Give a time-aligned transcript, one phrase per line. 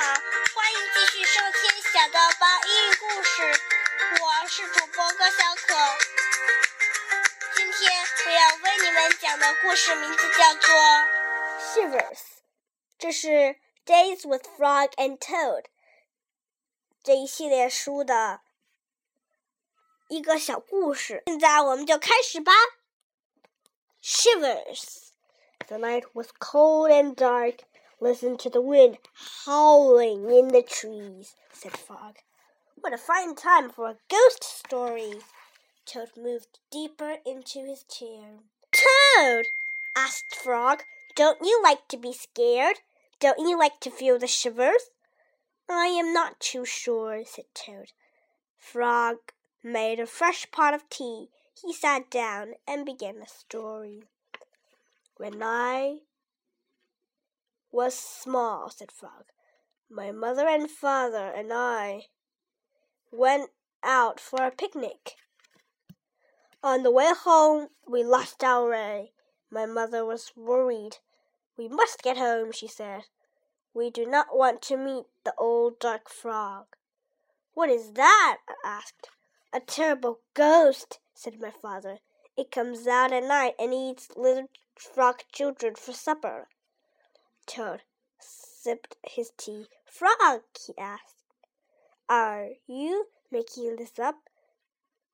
[0.00, 0.14] 好，
[0.54, 3.42] 欢迎继续收听小豆包英语故事。
[4.22, 5.74] 我是主播高小可。
[7.56, 7.90] 今天
[8.24, 10.72] 我要为你们讲的故事名字叫做
[11.74, 12.16] 《Shivers》，
[12.96, 13.28] 这是
[13.84, 15.62] 《Days with Frog and Toad》
[17.02, 18.42] 这一系列书的
[20.06, 21.24] 一个小故事。
[21.26, 22.52] 现在我们就开始吧。
[24.00, 25.08] Shivers.
[25.66, 27.64] The night was cold and dark.
[28.00, 28.98] Listen to the wind
[29.44, 32.18] howling in the trees, said Frog.
[32.80, 35.14] What a fine time for a ghost story.
[35.84, 38.38] Toad moved deeper into his chair.
[38.72, 39.46] Toad,
[39.96, 40.84] asked Frog,
[41.16, 42.76] don't you like to be scared?
[43.18, 44.90] Don't you like to feel the shivers?
[45.68, 47.90] I am not too sure, said Toad.
[48.58, 49.16] Frog
[49.64, 51.30] made a fresh pot of tea.
[51.60, 54.04] He sat down and began a story.
[55.16, 56.02] When I
[57.70, 59.24] was small, said Frog.
[59.90, 62.06] My mother and father and I
[63.10, 63.50] went
[63.82, 65.16] out for a picnic.
[66.62, 69.12] On the way home, we lost our way.
[69.50, 70.98] My mother was worried.
[71.56, 73.02] We must get home, she said.
[73.72, 76.66] We do not want to meet the old dark frog.
[77.54, 78.38] What is that?
[78.48, 79.08] I asked.
[79.52, 81.98] A terrible ghost, said my father.
[82.36, 86.48] It comes out at night and eats little frog children for supper.
[87.48, 87.82] Toad
[88.20, 89.66] sipped his tea.
[89.84, 91.24] Frog, he asked,
[92.08, 94.16] are you making this up?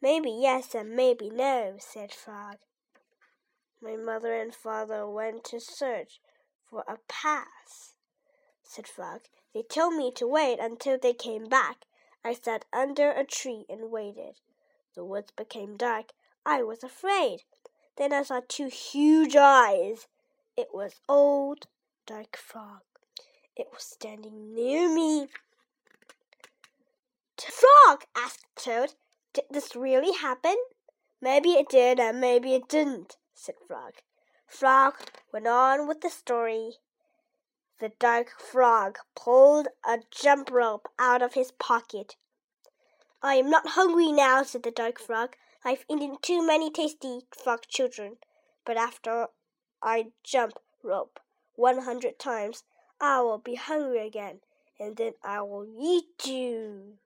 [0.00, 2.58] Maybe yes and maybe no, said Frog.
[3.80, 6.20] My mother and father went to search
[6.68, 7.94] for a pass,
[8.62, 9.22] said Frog.
[9.52, 11.86] They told me to wait until they came back.
[12.24, 14.40] I sat under a tree and waited.
[14.94, 16.12] The woods became dark.
[16.44, 17.42] I was afraid.
[17.96, 20.06] Then I saw two huge eyes.
[20.56, 21.66] It was old
[22.06, 22.82] Dark Frog.
[23.56, 25.26] It was standing near me.
[27.36, 28.94] Frog, asked Toad,
[29.32, 30.54] did this really happen?
[31.20, 33.94] Maybe it did and maybe it didn't, said Frog.
[34.46, 34.94] Frog
[35.32, 36.74] went on with the story.
[37.80, 42.14] The dark frog pulled a jump rope out of his pocket.
[43.20, 45.34] I am not hungry now, said the dark frog.
[45.64, 48.18] I've eaten too many tasty frog children.
[48.64, 49.26] But after
[49.82, 51.18] I jump rope
[51.56, 52.62] one hundred times,
[53.00, 54.40] I will be hungry again,
[54.78, 56.98] and then I will eat you.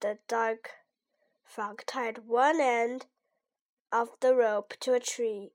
[0.00, 0.70] The dark
[1.44, 3.06] frog tied one end
[3.92, 5.50] of the rope to a tree.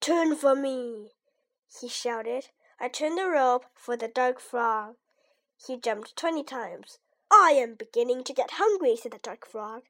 [0.00, 1.08] Turn for me,
[1.80, 2.48] he shouted.
[2.78, 4.94] I turned the rope for the dark frog.
[5.66, 6.98] He jumped twenty times.
[7.30, 9.82] I am beginning to get hungry, said the dark frog.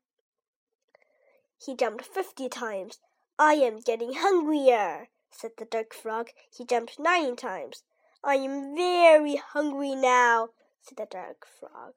[1.64, 2.98] He jumped fifty times.
[3.38, 6.30] I am getting hungrier, said the dark frog.
[6.50, 7.82] He jumped nine times.
[8.22, 10.50] I am very hungry now,
[10.82, 11.94] said the dark frog.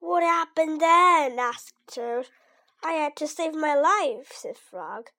[0.00, 1.38] What happened then?
[1.38, 2.28] asked Toad.
[2.82, 5.10] I had to save my life, said Frog.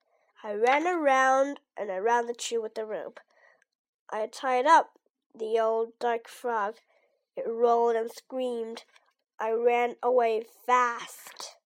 [0.42, 3.20] I ran around and around the tree with the rope.
[4.10, 4.92] I tied up
[5.38, 6.76] the old dark frog.
[7.36, 8.86] It rolled and screamed.
[9.38, 11.58] I ran away fast.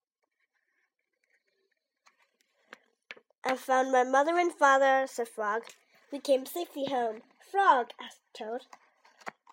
[3.44, 5.62] I found my mother and father, said Frog.
[6.10, 7.22] We came safely home.
[7.50, 8.62] Frog, asked Toad.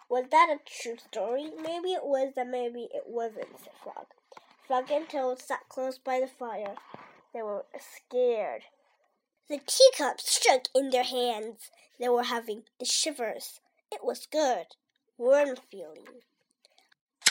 [0.10, 1.52] Was that a true story?
[1.62, 4.08] Maybe it was and maybe it wasn't, said Frog.
[4.68, 6.76] Frog and Toad sat close by the fire.
[7.34, 8.64] They were scared.
[9.48, 11.70] The teacups shook in their hands.
[12.00, 13.60] They were having the shivers.
[13.92, 14.66] It was good,
[15.18, 16.24] warm feeling.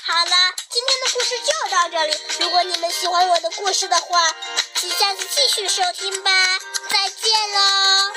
[0.06, 2.12] 好了，今天的故事就到这里。
[2.38, 4.30] 如果你们喜欢我的故事的话，
[4.74, 4.97] 请下次继
[5.49, 6.59] 续收听吧。
[6.91, 8.13] 再见喽！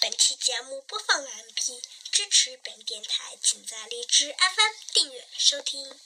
[0.00, 6.00] 本期节目播放完毕，支持本电台，请在荔枝 FM 订阅收听。